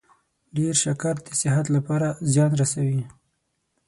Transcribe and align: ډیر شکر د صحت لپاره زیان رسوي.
ډیر 0.55 0.73
شکر 0.83 1.13
د 1.25 1.27
صحت 1.41 1.65
لپاره 1.75 2.07
زیان 2.31 2.51
رسوي. 2.61 3.01